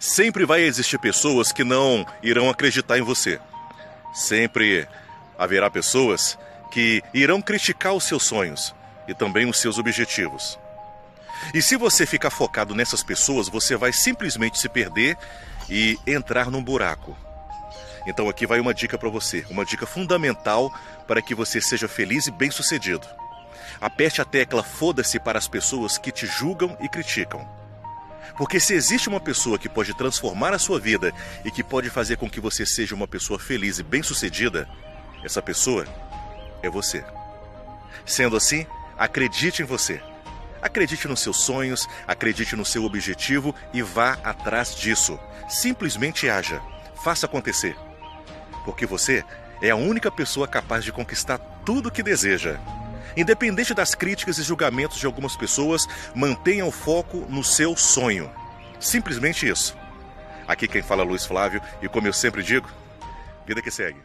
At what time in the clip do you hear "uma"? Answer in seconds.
18.58-18.72, 19.50-19.66, 29.08-29.20, 32.94-33.08